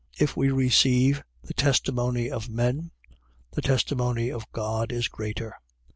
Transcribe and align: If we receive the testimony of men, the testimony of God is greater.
If 0.19 0.35
we 0.35 0.49
receive 0.49 1.21
the 1.43 1.53
testimony 1.53 2.31
of 2.31 2.49
men, 2.49 2.89
the 3.51 3.61
testimony 3.61 4.31
of 4.31 4.51
God 4.51 4.91
is 4.91 5.07
greater. 5.07 5.53